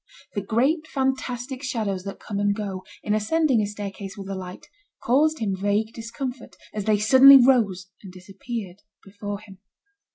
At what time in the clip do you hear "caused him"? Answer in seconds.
4.99-5.55